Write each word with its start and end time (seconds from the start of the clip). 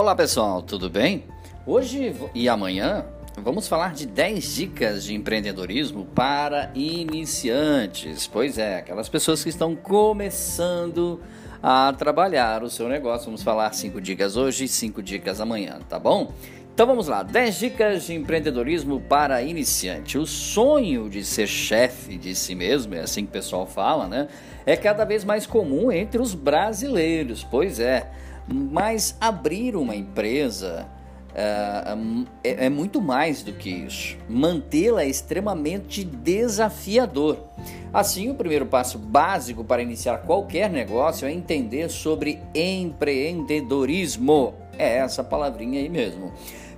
Olá 0.00 0.14
pessoal, 0.14 0.62
tudo 0.62 0.88
bem? 0.88 1.24
Hoje 1.66 2.16
e 2.34 2.48
amanhã 2.48 3.04
vamos 3.36 3.68
falar 3.68 3.92
de 3.92 4.06
10 4.06 4.54
dicas 4.54 5.04
de 5.04 5.14
empreendedorismo 5.14 6.06
para 6.06 6.70
iniciantes. 6.74 8.26
Pois 8.26 8.56
é, 8.56 8.78
aquelas 8.78 9.10
pessoas 9.10 9.42
que 9.42 9.50
estão 9.50 9.76
começando 9.76 11.20
a 11.62 11.92
trabalhar 11.92 12.62
o 12.62 12.70
seu 12.70 12.88
negócio. 12.88 13.26
Vamos 13.26 13.42
falar 13.42 13.70
5 13.74 14.00
dicas 14.00 14.38
hoje 14.38 14.64
e 14.64 14.68
5 14.68 15.02
dicas 15.02 15.38
amanhã, 15.38 15.80
tá 15.86 15.98
bom? 15.98 16.32
Então 16.72 16.86
vamos 16.86 17.06
lá, 17.06 17.22
10 17.22 17.58
dicas 17.58 18.04
de 18.04 18.14
empreendedorismo 18.14 19.02
para 19.02 19.42
iniciante. 19.42 20.16
O 20.16 20.24
sonho 20.24 21.10
de 21.10 21.22
ser 21.22 21.46
chefe 21.46 22.16
de 22.16 22.34
si 22.34 22.54
mesmo, 22.54 22.94
é 22.94 23.00
assim 23.00 23.24
que 23.24 23.28
o 23.28 23.32
pessoal 23.32 23.66
fala, 23.66 24.08
né? 24.08 24.28
É 24.64 24.78
cada 24.78 25.04
vez 25.04 25.26
mais 25.26 25.46
comum 25.46 25.92
entre 25.92 26.22
os 26.22 26.34
brasileiros. 26.34 27.44
Pois 27.44 27.78
é, 27.78 28.10
mas 28.52 29.16
abrir 29.20 29.76
uma 29.76 29.94
empresa 29.94 30.88
é, 31.34 31.96
é, 32.42 32.66
é 32.66 32.70
muito 32.70 33.00
mais 33.00 33.42
do 33.42 33.52
que 33.52 33.70
isso. 33.70 34.16
Mantê-la 34.28 35.04
é 35.04 35.08
extremamente 35.08 36.04
desafiador. 36.04 37.38
Assim, 37.92 38.30
o 38.30 38.34
primeiro 38.34 38.66
passo 38.66 38.98
básico 38.98 39.64
para 39.64 39.82
iniciar 39.82 40.18
qualquer 40.18 40.70
negócio 40.70 41.26
é 41.26 41.32
entender 41.32 41.88
sobre 41.88 42.40
empreendedorismo. 42.54 44.54
É 44.76 44.98
essa 44.98 45.22
palavrinha 45.22 45.80
aí 45.80 45.88
mesmo. 45.88 46.32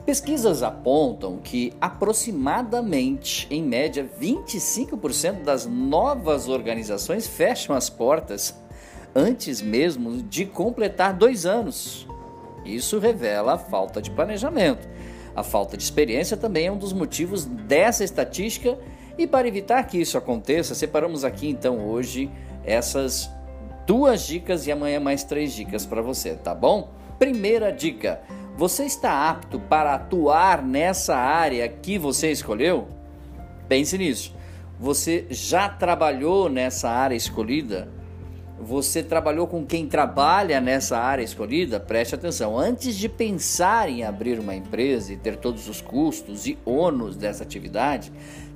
Pesquisas 0.05 0.65
apontam 0.65 1.39
que 1.39 1.73
aproximadamente, 1.81 3.47
em 3.49 3.63
média, 3.63 4.11
25% 4.21 5.45
das 5.45 5.65
novas 5.65 6.49
organizações 6.49 7.29
fecham 7.29 7.77
as 7.77 7.89
portas 7.89 8.61
antes 9.15 9.61
mesmo 9.61 10.23
de 10.23 10.47
completar 10.47 11.15
dois 11.15 11.47
anos. 11.47 12.07
Isso 12.65 12.99
revela 12.99 13.55
a 13.55 13.59
falta 13.59 14.01
de 14.01 14.11
planejamento. 14.11 14.89
A 15.35 15.43
falta 15.43 15.77
de 15.77 15.83
experiência 15.83 16.37
também 16.37 16.67
é 16.67 16.73
um 16.73 16.77
dos 16.77 16.93
motivos 16.93 17.45
dessa 17.45 18.05
estatística, 18.05 18.79
e 19.17 19.27
para 19.27 19.49
evitar 19.49 19.83
que 19.85 20.01
isso 20.01 20.17
aconteça, 20.17 20.75
separamos 20.75 21.25
aqui 21.25 21.49
então 21.49 21.87
hoje 21.87 22.31
essas 22.65 23.31
duas 23.87 24.27
dicas 24.27 24.67
e 24.67 24.73
amanhã 24.73 25.01
mais 25.01 25.25
três 25.25 25.53
dicas 25.53 25.85
para 25.85 26.01
você, 26.01 26.35
tá 26.35 26.55
bom? 26.55 26.91
Primeira 27.19 27.71
dica: 27.71 28.21
você 28.57 28.85
está 28.85 29.29
apto 29.31 29.59
para 29.59 29.95
atuar 29.95 30.63
nessa 30.63 31.17
área 31.17 31.69
que 31.69 31.99
você 31.99 32.31
escolheu? 32.31 32.89
Pense 33.69 33.97
nisso. 33.97 34.35
Você 34.79 35.27
já 35.31 35.69
trabalhou 35.69 36.49
nessa 36.49 36.91
área 36.91 37.15
escolhida? 37.15 37.89
Você 38.63 39.03
trabalhou 39.03 39.49
com 39.49 39.67
quem 39.67 39.89
trabalha 39.89 40.61
nessa 40.61 40.97
área 40.97 41.23
escolhida, 41.25 41.81
preste 41.81 42.15
atenção. 42.15 42.57
Antes 42.57 42.97
de 42.97 43.09
pensar 43.09 43.89
em 43.89 44.05
abrir 44.05 44.39
uma 44.39 44.55
empresa 44.55 45.13
e 45.13 45.17
ter 45.17 45.37
todos 45.37 45.69
os 45.69 45.81
custos 45.81 46.47
e 46.47 46.57
ônus 46.65 47.17
dessa 47.17 47.43
atividade, 47.43 48.13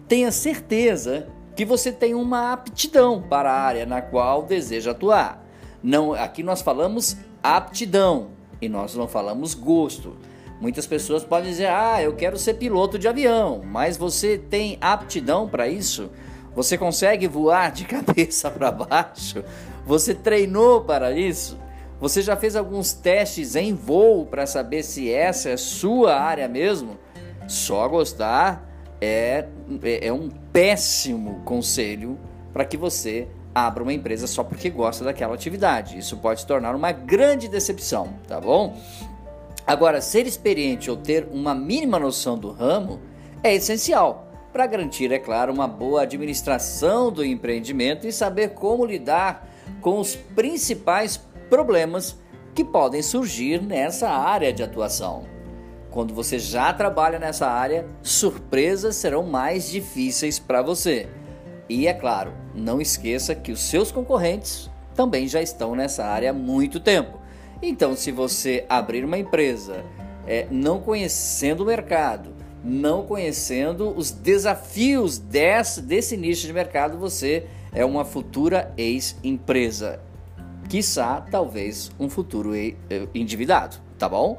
tenha 0.07 0.31
certeza 0.31 1.27
que 1.57 1.65
você 1.65 1.91
tem 1.91 2.15
uma 2.15 2.53
aptidão 2.53 3.21
para 3.21 3.51
a 3.51 3.61
área 3.61 3.85
na 3.85 4.01
qual 4.01 4.45
deseja 4.45 4.93
atuar. 4.93 5.45
Não, 5.83 6.13
aqui 6.13 6.43
nós 6.43 6.63
falamos 6.63 7.17
aptidão 7.43 8.29
e 8.63 8.69
nós 8.69 8.95
não 8.95 9.09
falamos 9.09 9.55
gosto. 9.55 10.17
Muitas 10.61 10.87
pessoas 10.87 11.25
podem 11.25 11.51
dizer: 11.51 11.69
"Ah, 11.69 12.01
eu 12.01 12.15
quero 12.15 12.39
ser 12.39 12.55
piloto 12.55 12.97
de 12.97 13.09
avião", 13.09 13.61
mas 13.65 13.97
você 13.97 14.39
tem 14.39 14.79
aptidão 14.81 15.49
para 15.49 15.67
isso? 15.67 16.11
Você 16.55 16.79
consegue 16.79 17.27
voar 17.27 17.73
de 17.73 17.85
cabeça 17.91 18.51
para 18.51 18.71
baixo? 18.71 19.43
Você 19.87 20.13
treinou 20.13 20.81
para 20.81 21.13
isso? 21.13 21.57
Você 22.01 22.21
já 22.21 22.37
fez 22.37 22.57
alguns 22.57 22.93
testes 22.93 23.55
em 23.55 23.73
voo 23.73 24.27
para 24.27 24.45
saber 24.45 24.83
se 24.83 25.11
essa 25.11 25.51
é 25.51 25.57
sua 25.57 26.21
área 26.21 26.49
mesmo? 26.49 26.99
Só 27.47 27.89
gostar 27.89 28.69
é, 29.01 29.47
é, 29.83 30.09
é 30.09 30.13
um 30.13 30.29
péssimo 30.29 31.41
conselho 31.45 32.19
para 32.53 32.65
que 32.65 32.77
você 32.77 33.29
abra 33.55 33.83
uma 33.83 33.93
empresa 33.93 34.27
só 34.27 34.43
porque 34.43 34.69
gosta 34.69 35.05
daquela 35.05 35.35
atividade. 35.35 35.97
Isso 35.97 36.17
pode 36.17 36.41
se 36.41 36.47
tornar 36.47 36.75
uma 36.75 36.91
grande 36.91 37.49
decepção, 37.49 38.09
tá 38.27 38.41
bom? 38.41 38.77
Agora, 39.65 40.01
ser 40.01 40.27
experiente 40.27 40.91
ou 40.91 40.97
ter 40.97 41.29
uma 41.31 41.55
mínima 41.55 41.99
noção 41.99 42.37
do 42.37 42.51
ramo 42.51 43.01
é 43.43 43.55
essencial 43.55 44.27
para 44.53 44.67
garantir, 44.67 45.13
é 45.13 45.19
claro, 45.19 45.53
uma 45.53 45.69
boa 45.69 46.03
administração 46.03 47.13
do 47.13 47.25
empreendimento 47.25 48.07
e 48.07 48.13
saber 48.13 48.51
como 48.51 48.85
lidar 48.85 49.47
com 49.81 50.01
os 50.01 50.17
principais 50.17 51.17
problemas 51.49 52.17
que 52.55 52.65
podem 52.65 53.03
surgir 53.03 53.63
nessa 53.63 54.09
área 54.09 54.53
de 54.53 54.63
atuação. 54.63 55.25
Quando 55.91 56.15
você 56.15 56.39
já 56.39 56.73
trabalha 56.73 57.19
nessa 57.19 57.47
área, 57.49 57.87
surpresas 58.03 58.97
serão 58.97 59.23
mais 59.23 59.71
difíceis 59.71 60.39
para 60.39 60.63
você. 60.63 61.09
E 61.69 61.87
é 61.87 61.95
claro, 61.95 62.33
não 62.55 62.81
esqueça 62.81 63.35
que 63.35 63.53
os 63.53 63.61
seus 63.61 63.91
concorrentes 63.91 64.71
também 64.95 65.27
já 65.27 65.43
estão 65.43 65.75
nessa 65.75 66.05
área 66.05 66.31
há 66.31 66.33
muito 66.33 66.81
tempo. 66.81 67.19
Então, 67.63 67.97
se 67.97 68.13
você 68.13 68.65
abrir 68.69 69.05
uma 69.05 69.19
empresa 69.19 69.85
é, 70.27 70.47
não 70.51 70.81
conhecendo 70.81 71.63
o 71.63 71.67
mercado, 71.67 72.35
não 72.63 73.07
conhecendo 73.07 73.91
os 73.97 74.11
desafios 74.11 75.19
desse, 75.19 75.81
desse 75.81 76.17
nicho 76.17 76.47
de 76.47 76.53
mercado, 76.53 76.99
você 76.99 77.47
é 77.77 77.85
uma 77.85 78.05
futura 78.05 78.73
ex-empresa. 78.77 80.01
Quiçá, 80.69 81.25
talvez, 81.31 81.93
um 82.01 82.09
futuro 82.09 82.53
endividado, 83.15 83.77
tá 83.97 84.09
bom? 84.09 84.39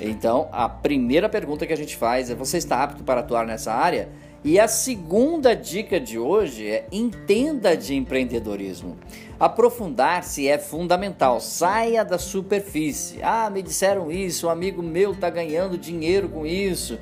Então, 0.00 0.48
a 0.50 0.68
primeira 0.68 1.28
pergunta 1.28 1.66
que 1.66 1.72
a 1.72 1.76
gente 1.76 1.96
faz 1.96 2.30
é: 2.30 2.34
você 2.34 2.56
está 2.56 2.82
apto 2.82 3.04
para 3.04 3.20
atuar 3.20 3.46
nessa 3.46 3.72
área? 3.72 4.08
E 4.42 4.58
a 4.58 4.66
segunda 4.66 5.54
dica 5.54 6.00
de 6.00 6.18
hoje 6.18 6.66
é: 6.66 6.86
entenda 6.90 7.76
de 7.76 7.94
empreendedorismo. 7.94 8.96
Aprofundar-se 9.38 10.48
é 10.48 10.58
fundamental. 10.58 11.40
Saia 11.40 12.04
da 12.04 12.18
superfície. 12.18 13.20
Ah, 13.22 13.50
me 13.50 13.62
disseram 13.62 14.10
isso, 14.10 14.46
um 14.46 14.50
amigo 14.50 14.82
meu 14.82 15.12
está 15.12 15.28
ganhando 15.28 15.76
dinheiro 15.76 16.28
com 16.28 16.46
isso 16.46 16.98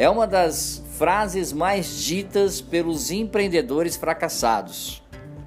é 0.00 0.08
uma 0.08 0.26
das 0.26 0.82
frases 0.96 1.52
mais 1.52 2.02
ditas 2.02 2.58
pelos 2.58 3.10
empreendedores 3.10 3.96
fracassados. 3.96 4.99